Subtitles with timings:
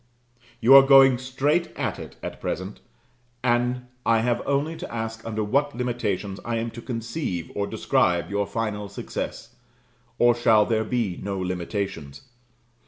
[0.59, 2.79] You are going straight at it at present;
[3.43, 8.27] and I have only to ask under what limitations I am to conceive or describe
[8.31, 9.53] your final success?
[10.17, 12.21] Or shall there be no limitations?